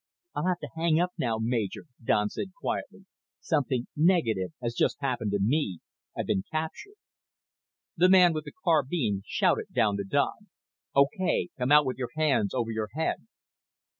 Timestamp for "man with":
8.09-8.45